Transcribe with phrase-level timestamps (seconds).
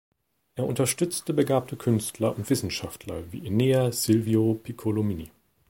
[0.55, 5.29] Er unterstützte begabte Künstler und Wissenschaftler wie Enea Silvio Piccolomini.